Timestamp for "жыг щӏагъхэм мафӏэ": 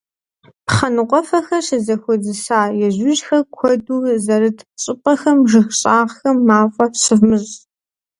5.49-6.85